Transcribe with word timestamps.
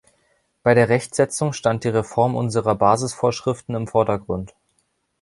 Bei 0.63 0.73
der 0.73 0.89
Rechtsetzung 0.89 1.53
stand 1.53 1.83
die 1.83 1.89
Reform 1.89 2.35
unserer 2.35 2.73
Basisvorschriften 2.73 3.75
im 3.75 3.85
Vordergrund. 3.87 4.55